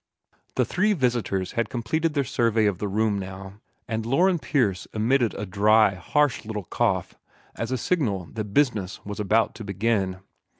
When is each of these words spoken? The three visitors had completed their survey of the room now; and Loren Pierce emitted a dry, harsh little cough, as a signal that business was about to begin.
The 0.55 0.65
three 0.65 0.93
visitors 0.93 1.51
had 1.51 1.69
completed 1.69 2.15
their 2.15 2.23
survey 2.23 2.65
of 2.65 2.79
the 2.79 2.87
room 2.87 3.19
now; 3.19 3.61
and 3.87 4.03
Loren 4.03 4.39
Pierce 4.39 4.87
emitted 4.95 5.35
a 5.35 5.45
dry, 5.45 5.93
harsh 5.93 6.43
little 6.43 6.63
cough, 6.65 7.19
as 7.53 7.71
a 7.71 7.77
signal 7.77 8.27
that 8.33 8.45
business 8.51 9.05
was 9.05 9.19
about 9.19 9.53
to 9.53 9.63
begin. 9.63 10.17